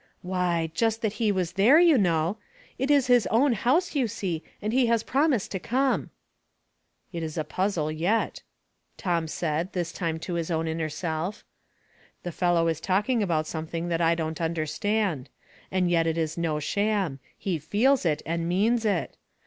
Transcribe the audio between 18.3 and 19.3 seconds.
means it.